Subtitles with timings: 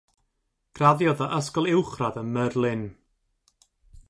[0.77, 2.87] Graddiodd o ysgol uwchradd ym Merlin.